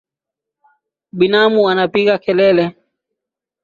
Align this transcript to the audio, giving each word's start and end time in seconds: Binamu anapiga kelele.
Binamu 1.17 1.61
anapiga 1.71 2.15
kelele. 2.23 2.65